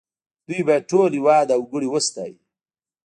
[0.47, 2.35] دوی باید ټول هېواد او وګړي وستايي